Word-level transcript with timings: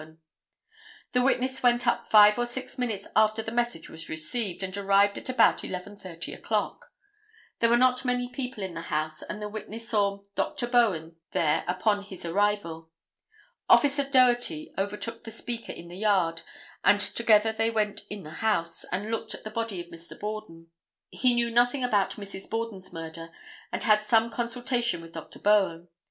The 1.11 1.21
witness 1.21 1.61
went 1.61 1.85
up 1.85 2.07
five 2.07 2.39
or 2.39 2.47
six 2.47 2.79
minutes 2.79 3.05
after 3.15 3.43
the 3.43 3.51
message 3.51 3.87
was 3.87 4.09
received 4.09 4.63
and 4.63 4.75
arrived 4.75 5.15
at 5.19 5.29
about 5.29 5.59
11:30 5.59 6.33
o'clock. 6.33 6.91
There 7.59 7.69
were 7.69 7.77
not 7.77 8.03
many 8.03 8.27
people 8.27 8.63
in 8.63 8.73
the 8.73 8.81
house 8.89 9.21
and 9.21 9.39
the 9.39 9.47
witness 9.47 9.89
saw 9.89 10.23
Dr. 10.33 10.65
Bowen 10.65 11.17
there 11.33 11.63
upon 11.67 12.01
his 12.01 12.25
arrival. 12.25 12.89
Officer 13.69 14.03
Doherty 14.03 14.73
overtook 14.75 15.23
the 15.23 15.29
speaker 15.29 15.71
in 15.71 15.87
the 15.87 15.97
yard, 15.97 16.41
and 16.83 16.99
together 16.99 17.51
they 17.51 17.69
went 17.69 18.01
in 18.09 18.23
the 18.23 18.31
house, 18.41 18.83
and 18.91 19.11
looked 19.11 19.35
at 19.35 19.43
the 19.43 19.51
body 19.51 19.79
of 19.79 19.89
Mr. 19.89 20.19
Borden. 20.19 20.71
He 21.11 21.35
knew 21.35 21.51
nothing 21.51 21.83
about 21.83 22.15
Mrs. 22.15 22.49
Borden's 22.49 22.91
murder 22.91 23.29
and 23.71 23.83
had 23.83 24.03
some 24.03 24.31
consultation 24.31 24.99
with 24.99 25.13
Dr. 25.13 25.37
Bowen. 25.37 25.89